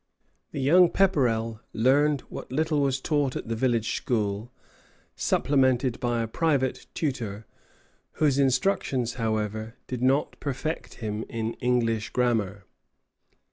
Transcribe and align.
The 0.51 0.59
young 0.59 0.89
Pepperrell 0.89 1.61
learned 1.73 2.21
what 2.21 2.51
little 2.51 2.81
was 2.81 2.99
taught 2.99 3.35
at 3.35 3.49
the 3.49 3.55
village 3.55 3.93
school, 3.97 4.51
supplemented 5.15 5.99
by 5.99 6.23
a 6.23 6.27
private 6.27 6.87
tutor, 6.95 7.45
whose 8.13 8.39
instructions, 8.39 9.13
however, 9.21 9.75
did 9.85 10.01
not 10.01 10.39
perfect 10.39 10.95
him 10.95 11.23
in 11.29 11.53
English 11.53 12.09
grammar. 12.09 12.63